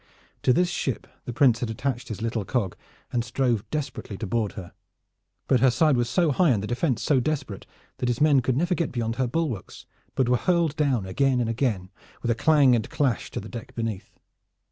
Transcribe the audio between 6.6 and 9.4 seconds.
the defense so desperate that his men could never get beyond her